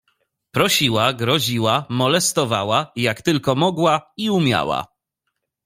[0.51, 4.85] "Prosiła, groziła, molestowała, jak tylko mogła i umiała."